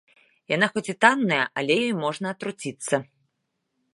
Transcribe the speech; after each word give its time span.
Яна 0.51 0.67
хоць 0.77 0.91
і 0.93 0.95
танная, 1.05 1.43
але 1.61 1.77
ёй 1.83 1.93
можна 2.05 2.27
атруціцца. 2.37 2.95